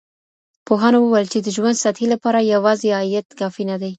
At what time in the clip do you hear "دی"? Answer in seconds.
3.81-3.89